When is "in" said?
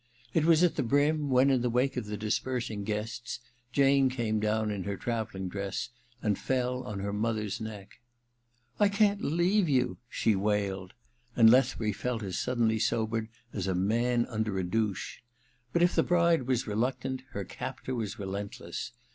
1.51-1.61, 4.71-4.83